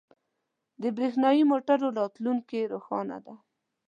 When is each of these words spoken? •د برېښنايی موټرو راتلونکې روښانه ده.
•د 0.81 0.83
برېښنايی 0.97 1.43
موټرو 1.51 1.87
راتلونکې 1.99 2.59
روښانه 2.73 3.17
ده. 3.25 3.35